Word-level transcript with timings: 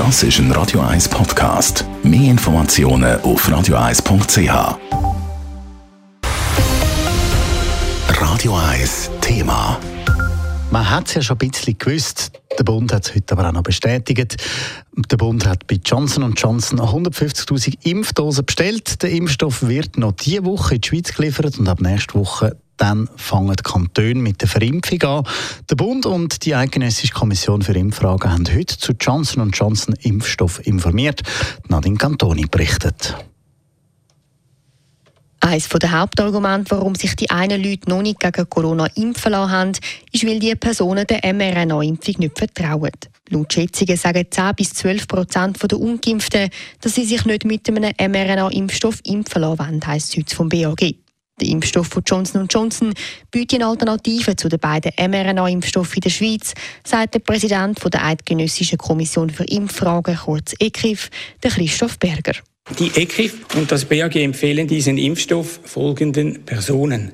Das 0.00 0.22
ist 0.22 0.38
ein 0.38 0.50
Radio 0.52 0.80
1 0.80 1.10
Podcast. 1.10 1.84
Mehr 2.02 2.30
Informationen 2.30 3.20
auf 3.20 3.46
radio1.ch. 3.46 4.78
Radio 8.08 8.56
1 8.56 9.10
Thema. 9.20 9.78
Man 10.70 10.88
hat 10.88 11.08
es 11.08 11.14
ja 11.16 11.20
schon 11.20 11.36
ein 11.36 11.50
bisschen 11.50 11.76
gewusst. 11.76 12.32
Der 12.58 12.64
Bund 12.64 12.90
hat 12.94 13.08
es 13.08 13.14
heute 13.14 13.34
aber 13.34 13.48
auch 13.48 13.52
noch 13.52 13.62
bestätigt. 13.62 14.36
Der 14.96 15.16
Bund 15.18 15.46
hat 15.46 15.66
bei 15.66 15.78
Johnson 15.84 16.32
Johnson 16.34 16.80
150.000 16.80 17.74
Impfdosen 17.82 18.46
bestellt. 18.46 19.02
Der 19.02 19.10
Impfstoff 19.10 19.68
wird 19.68 19.98
noch 19.98 20.12
diese 20.12 20.46
Woche 20.46 20.76
in 20.76 20.80
die 20.80 20.88
Schweiz 20.88 21.12
geliefert 21.14 21.58
und 21.58 21.68
ab 21.68 21.82
nächster 21.82 22.14
Woche 22.14 22.56
dann 22.80 23.08
fangen 23.16 23.54
die 23.56 23.62
Kantone 23.62 24.14
mit 24.14 24.40
der 24.40 24.48
Verimpfung 24.48 25.02
an. 25.02 25.24
Der 25.68 25.76
Bund 25.76 26.06
und 26.06 26.44
die 26.44 26.54
Eidgenössische 26.54 27.12
Kommission 27.12 27.62
für 27.62 27.74
Impffragen 27.74 28.32
haben 28.32 28.48
heute 28.48 28.78
zu 28.78 28.92
Johnson 28.98 29.50
Johnson 29.50 29.94
Impfstoff 30.00 30.66
informiert. 30.66 31.20
Nadine 31.68 31.98
Cantoni 31.98 32.46
berichtet. 32.50 33.14
Eines 35.42 35.68
der 35.68 35.92
Hauptargumente, 35.92 36.70
warum 36.72 36.94
sich 36.94 37.16
die 37.16 37.30
einen 37.30 37.62
Leute 37.62 37.88
noch 37.88 38.02
nicht 38.02 38.20
gegen 38.20 38.48
Corona 38.48 38.86
impfen 38.94 39.32
lassen 39.32 39.50
haben, 39.52 39.72
ist, 40.12 40.26
weil 40.26 40.38
die 40.38 40.54
Personen 40.54 41.06
der 41.06 41.20
mRNA-Impfung 41.32 42.14
nicht 42.18 42.38
vertrauen. 42.38 42.90
Laut 43.30 43.52
Schätzungen 43.52 43.96
sagen 43.96 44.26
10 44.30 44.54
bis 44.54 44.74
12 44.74 45.08
Prozent 45.08 45.70
der 45.70 45.80
Ungeimpften, 45.80 46.50
dass 46.80 46.94
sie 46.94 47.04
sich 47.04 47.24
nicht 47.24 47.44
mit 47.44 47.68
einem 47.68 47.92
mRNA-Impfstoff 47.98 49.00
impfen 49.04 49.42
lassen 49.42 49.58
wollen, 49.58 49.86
heisst 49.86 50.10
es 50.10 50.18
heute 50.18 50.36
vom 50.36 50.48
BAG. 50.48 50.94
Der 51.40 51.48
Impfstoff 51.48 51.88
von 51.88 52.02
Johnson 52.06 52.46
Johnson 52.50 52.92
bietet 53.30 53.60
eine 53.60 53.68
Alternative 53.68 54.36
zu 54.36 54.48
den 54.48 54.58
beiden 54.58 54.92
mRNA-Impfstoffen 54.98 55.96
in 55.96 56.00
der 56.02 56.10
Schweiz, 56.10 56.52
sagt 56.84 57.14
der 57.14 57.20
Präsident 57.20 57.78
der 57.92 58.04
Eidgenössischen 58.04 58.78
Kommission 58.78 59.30
für 59.30 59.44
Impffragen, 59.44 60.16
kurz 60.16 60.54
der 60.60 61.50
Christoph 61.50 61.98
Berger. 61.98 62.34
Die 62.78 62.90
ECRIF 62.94 63.56
und 63.56 63.72
das 63.72 63.84
BAG 63.84 64.14
empfehlen 64.16 64.68
diesen 64.68 64.96
Impfstoff 64.96 65.60
folgenden 65.64 66.44
Personen. 66.44 67.12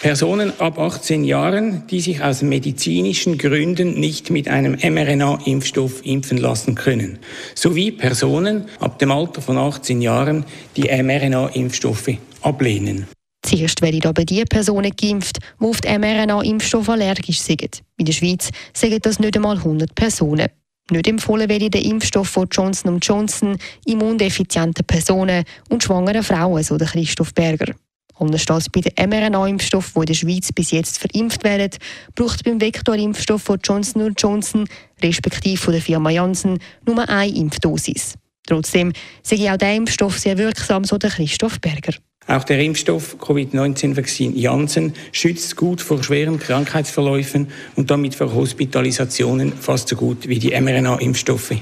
Personen 0.00 0.52
ab 0.58 0.78
18 0.78 1.24
Jahren, 1.24 1.86
die 1.88 2.00
sich 2.00 2.22
aus 2.22 2.42
medizinischen 2.42 3.36
Gründen 3.36 4.00
nicht 4.00 4.30
mit 4.30 4.48
einem 4.48 4.72
mRNA-Impfstoff 4.72 6.04
impfen 6.04 6.38
lassen 6.38 6.74
können, 6.74 7.18
sowie 7.54 7.92
Personen 7.92 8.64
ab 8.78 8.98
dem 8.98 9.10
Alter 9.10 9.42
von 9.42 9.58
18 9.58 10.00
Jahren, 10.00 10.44
die 10.76 10.84
mRNA-Impfstoffe 10.84 12.16
ablehnen. 12.40 13.06
Zuerst 13.50 13.82
werden 13.82 14.04
aber 14.04 14.24
die 14.24 14.44
Personen 14.44 14.92
geimpft, 14.94 15.38
die 15.60 15.64
auf 15.64 15.80
den 15.80 16.00
mRNA-Impfstoff 16.00 16.88
allergisch 16.88 17.40
sind. 17.40 17.82
In 17.96 18.04
der 18.04 18.12
Schweiz 18.12 18.48
sagen 18.72 19.00
das 19.02 19.18
nicht 19.18 19.34
einmal 19.34 19.56
100 19.56 19.92
Personen. 19.92 20.46
Nicht 20.92 21.08
empfohlen 21.08 21.48
werde 21.48 21.68
der 21.68 21.84
Impfstoff 21.84 22.28
von 22.28 22.46
Johnson 22.48 23.00
Johnson 23.00 23.58
immundefizienten 23.86 24.84
Personen 24.86 25.42
und 25.68 25.82
schwangeren 25.82 26.22
Frauen, 26.22 26.62
so 26.62 26.76
der 26.76 26.86
Christoph 26.86 27.34
Berger. 27.34 27.74
Anders 28.20 28.46
als 28.48 28.68
bei 28.68 28.82
den 28.82 29.10
mRNA-Impfstoffen, 29.10 29.94
die 29.94 30.00
in 30.00 30.06
der 30.06 30.14
Schweiz 30.14 30.52
bis 30.52 30.70
jetzt 30.70 30.98
verimpft 30.98 31.42
werden, 31.42 31.70
braucht 32.14 32.44
beim 32.44 32.60
Vektorimpfstoff 32.60 33.42
von 33.42 33.58
Johnson 33.64 34.14
Johnson, 34.16 34.68
respektive 35.02 35.56
von 35.56 35.72
der 35.72 35.82
Firma 35.82 36.10
Janssen, 36.10 36.60
nur 36.86 37.08
eine 37.08 37.34
Impfdosis. 37.34 38.14
Trotzdem 38.46 38.92
sei 39.24 39.52
auch 39.52 39.56
der 39.56 39.74
Impfstoff 39.74 40.20
sehr 40.20 40.38
wirksam, 40.38 40.84
so 40.84 40.98
der 40.98 41.10
Christoph 41.10 41.60
Berger. 41.60 41.94
Auch 42.26 42.44
der 42.44 42.60
Impfstoff 42.60 43.18
Covid-19-Vakzin 43.18 44.36
Janssen 44.36 44.92
schützt 45.10 45.56
gut 45.56 45.80
vor 45.80 46.02
schweren 46.02 46.38
Krankheitsverläufen 46.38 47.48
und 47.74 47.90
damit 47.90 48.14
vor 48.14 48.32
Hospitalisationen 48.32 49.52
fast 49.52 49.88
so 49.88 49.96
gut 49.96 50.28
wie 50.28 50.38
die 50.38 50.50
mRNA-Impfstoffe. 50.50 51.56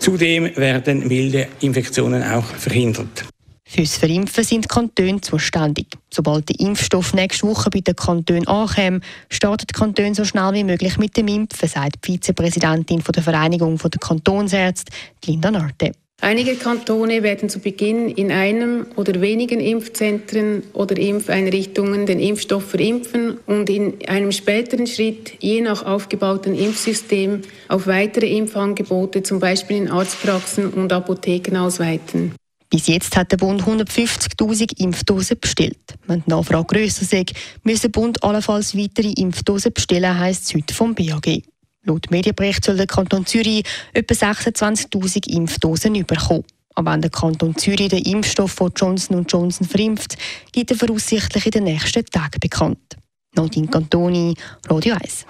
Zudem 0.00 0.56
werden 0.56 1.06
milde 1.06 1.46
Infektionen 1.60 2.24
auch 2.24 2.46
verhindert. 2.46 3.26
Fürs 3.70 3.98
Verimpfen 3.98 4.44
sind 4.44 4.64
die 4.64 4.68
Kantone 4.68 5.20
zuständig. 5.20 5.86
Sobald 6.10 6.48
der 6.48 6.58
Impfstoff 6.58 7.12
nächste 7.12 7.46
Woche 7.46 7.68
bei 7.68 7.80
den 7.80 7.94
Kantonen 7.94 8.48
ankommt, 8.48 9.04
startet 9.28 9.70
die 9.70 9.78
Kantone 9.78 10.14
so 10.14 10.24
schnell 10.24 10.54
wie 10.54 10.64
möglich 10.64 10.96
mit 10.96 11.18
dem 11.18 11.28
Impfen, 11.28 11.68
sagt 11.68 12.08
die 12.08 12.12
Vizepräsidentin 12.12 13.02
der 13.14 13.22
Vereinigung 13.22 13.76
der 13.76 14.00
Kantonsärzte, 14.00 14.90
Linda 15.26 15.50
Narte. 15.50 15.92
Einige 16.20 16.56
Kantone 16.56 17.22
werden 17.22 17.48
zu 17.48 17.58
Beginn 17.58 18.10
in 18.10 18.30
einem 18.32 18.86
oder 18.96 19.20
wenigen 19.22 19.60
Impfzentren 19.60 20.64
oder 20.74 20.98
Impfeinrichtungen 20.98 22.04
den 22.04 22.20
Impfstoff 22.20 22.68
verimpfen 22.70 23.38
und 23.46 23.70
in 23.70 24.06
einem 24.06 24.32
späteren 24.32 24.86
Schritt, 24.86 25.34
je 25.38 25.62
nach 25.62 25.86
aufgebauten 25.86 26.54
Impfsystem, 26.54 27.42
auf 27.68 27.86
weitere 27.86 28.26
Impfangebote, 28.36 29.22
zum 29.22 29.40
Beispiel 29.40 29.78
in 29.78 29.88
Arztpraxen 29.90 30.68
und 30.70 30.92
Apotheken, 30.92 31.56
ausweiten. 31.56 32.34
Bis 32.68 32.88
jetzt 32.88 33.16
hat 33.16 33.32
der 33.32 33.38
Bund 33.38 33.62
150.000 33.62 34.78
Impfdosen 34.80 35.38
bestellt. 35.40 35.78
Wenn 36.06 36.22
die 36.26 36.30
Nachfrage 36.30 36.66
grösser 36.66 37.02
ist, 37.02 37.32
müsse 37.62 37.82
der 37.82 37.88
Bund 37.88 38.22
allenfalls 38.22 38.76
weitere 38.76 39.12
Impfdosen 39.12 39.72
bestellen, 39.72 40.18
heisst 40.18 40.46
es 40.48 40.54
heute 40.54 40.74
vom 40.74 40.94
BAG. 40.94 41.42
Laut 41.84 42.10
Medienbericht 42.10 42.64
soll 42.64 42.76
der 42.76 42.86
Kanton 42.86 43.24
Zürich 43.26 43.64
etwa 43.92 44.14
26.000 44.14 45.28
Impfdosen 45.28 45.92
bekommen. 46.06 46.44
Aber 46.74 46.92
wenn 46.92 47.00
der 47.00 47.10
Kanton 47.10 47.56
Zürich 47.56 47.88
den 47.88 48.04
Impfstoff 48.04 48.52
von 48.52 48.72
Johnson 48.74 49.26
Johnson 49.28 49.66
verimpft, 49.66 50.16
gibt 50.52 50.70
er 50.70 50.76
voraussichtlich 50.76 51.46
in 51.46 51.50
den 51.52 51.64
nächsten 51.64 52.04
Tagen 52.06 52.38
bekannt. 52.40 52.96
Nadine 53.34 53.68
Cantoni, 53.68 54.34
Radio 54.68 54.94
1. 54.94 55.26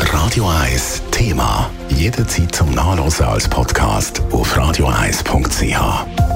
Radio 0.00 0.48
1 0.48 1.02
Thema. 1.10 1.70
Jederzeit 1.90 2.54
zum 2.54 2.70
Nachlesen 2.72 3.26
als 3.26 3.48
Podcast 3.48 4.22
auf 4.30 4.56
radio1.ch. 4.56 6.35